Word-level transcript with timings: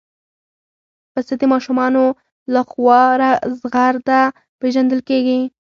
پسه 1.13 1.33
د 1.41 1.43
ماشومانو 1.53 2.03
لخوا 2.53 3.01
زغرده 3.59 4.21
پېژندل 4.59 4.99
کېږي. 5.09 5.41